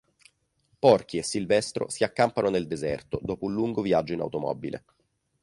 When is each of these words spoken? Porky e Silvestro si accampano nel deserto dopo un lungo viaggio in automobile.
Porky 0.79 1.19
e 1.19 1.21
Silvestro 1.21 1.87
si 1.87 2.03
accampano 2.03 2.49
nel 2.49 2.65
deserto 2.65 3.19
dopo 3.21 3.45
un 3.45 3.53
lungo 3.53 3.83
viaggio 3.83 4.13
in 4.13 4.21
automobile. 4.21 4.83